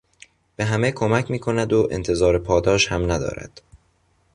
به 0.55 0.65
همه 0.65 0.91
کمک 0.91 1.31
میکند 1.31 1.73
و 1.73 1.87
انتظار 1.91 2.39
پاداش 2.39 2.87
هم 2.87 3.11
ندارد. 3.11 3.61